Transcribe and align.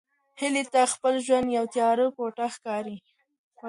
هیلې 0.39 0.63
ته 0.73 0.81
خپل 0.93 1.13
ژوند 1.25 1.47
یوه 1.57 1.69
تیاره 1.73 2.05
کوټه 2.15 2.47
ښکارېده. 2.55 3.05